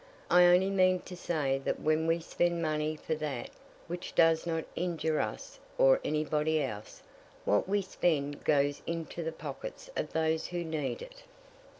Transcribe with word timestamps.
I 0.31 0.45
only 0.45 0.71
mean 0.71 1.01
to 1.01 1.15
say 1.15 1.59
that 1.63 1.79
when 1.79 2.07
we 2.07 2.19
spend 2.19 2.59
money 2.59 2.95
for 2.95 3.13
that 3.13 3.51
which 3.85 4.15
does 4.15 4.47
not 4.47 4.65
injure 4.75 5.19
us 5.21 5.59
or 5.77 5.99
any 6.03 6.25
body 6.25 6.59
else, 6.59 7.03
what 7.45 7.69
we 7.69 7.83
spend 7.83 8.43
goes 8.43 8.81
into 8.87 9.21
the 9.23 9.31
pockets 9.31 9.91
of 9.95 10.11
those 10.13 10.47
who 10.47 10.63
need 10.65 11.03
it. 11.03 11.21